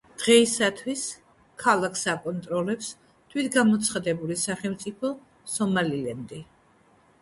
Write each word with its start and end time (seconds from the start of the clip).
დღეისათვის 0.21 1.03
ქალაქს 1.65 2.07
აკონტროლებს 2.15 2.89
თვითგამოცხადებული 3.35 4.43
სახელმწიფო 4.49 5.17
სომალილენდი. 5.59 6.47